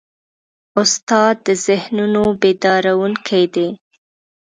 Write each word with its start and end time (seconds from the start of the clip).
استاد 0.81 1.35
د 1.45 1.47
ذهنونو 1.65 2.23
بیدارونکی 2.41 3.43
دی. 3.53 3.69